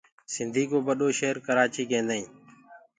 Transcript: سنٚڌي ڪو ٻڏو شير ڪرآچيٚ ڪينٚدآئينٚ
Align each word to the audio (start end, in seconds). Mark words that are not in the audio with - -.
سنٚڌي 0.33 0.63
ڪو 0.71 0.77
ٻڏو 0.87 1.07
شير 1.19 1.35
ڪرآچيٚ 1.45 1.89
ڪينٚدآئينٚ 1.91 2.29